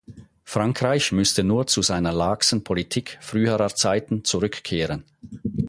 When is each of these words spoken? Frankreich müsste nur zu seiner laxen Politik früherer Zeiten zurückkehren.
Frankreich 0.43 1.11
müsste 1.11 1.43
nur 1.43 1.67
zu 1.67 1.83
seiner 1.83 2.11
laxen 2.11 2.63
Politik 2.63 3.19
früherer 3.21 3.69
Zeiten 3.69 4.23
zurückkehren. 4.23 5.05